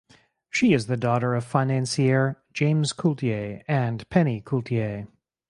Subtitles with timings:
[0.49, 5.05] She is the daughter of financier James Coulter and Penny Coulter.